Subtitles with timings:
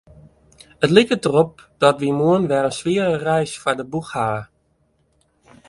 [0.83, 4.43] It liket derop dat wy moarn wer in swiere reis foar de boech hawwe.